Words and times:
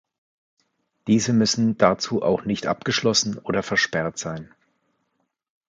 Diese 1.05 1.31
müssen 1.31 1.77
dazu 1.77 2.23
auch 2.23 2.43
nicht 2.43 2.65
abgeschlossen 2.65 3.37
oder 3.37 3.61
versperrt 3.61 4.17
sein. 4.17 4.51